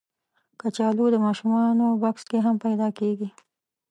کچالو 0.59 1.05
د 1.13 1.17
ماشومانو 1.25 1.85
بکس 2.01 2.23
کې 2.29 2.37
هم 2.45 2.55
پیدا 2.65 2.87
کېږي 2.99 3.29